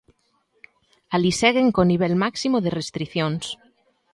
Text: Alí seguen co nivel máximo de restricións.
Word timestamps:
Alí 1.15 1.31
seguen 1.41 1.67
co 1.75 1.81
nivel 1.91 2.13
máximo 2.23 2.57
de 2.61 2.73
restricións. 2.79 3.45